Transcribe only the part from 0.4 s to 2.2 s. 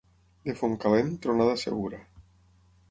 De Fontcalent, tronada segura.